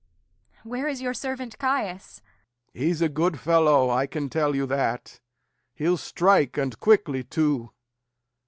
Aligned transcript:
Where 0.63 0.87
is 0.87 0.99
your 0.99 1.13
servant 1.13 1.59
Caius? 1.59 2.23
Lear. 2.73 2.83
He's 2.87 3.03
a 3.03 3.07
good 3.07 3.39
fellow, 3.39 3.91
I 3.91 4.07
can 4.07 4.31
tell 4.31 4.55
you 4.55 4.65
that. 4.65 5.19
He'll 5.75 5.95
strike, 5.95 6.57
and 6.57 6.79
quickly 6.79 7.23
too. 7.23 7.69